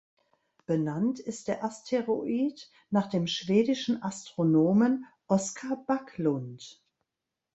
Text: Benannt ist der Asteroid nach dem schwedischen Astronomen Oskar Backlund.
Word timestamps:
Benannt 0.65 1.19
ist 1.19 1.47
der 1.47 1.63
Asteroid 1.63 2.71
nach 2.89 3.05
dem 3.05 3.27
schwedischen 3.27 4.01
Astronomen 4.01 5.05
Oskar 5.27 5.77
Backlund. 5.85 6.83